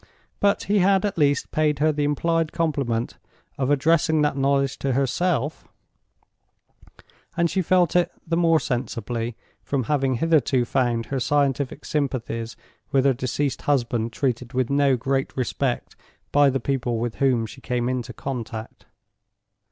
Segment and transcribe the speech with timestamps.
[0.39, 3.19] But he had at least paid her the implied compliment
[3.59, 5.67] of addressing that knowledge to herself;
[7.37, 12.55] and she felt it the more sensibly, from having hitherto found her scientific sympathies
[12.91, 15.95] with her deceased husband treated with no great respect
[16.31, 18.87] by the people with whom she came in contact.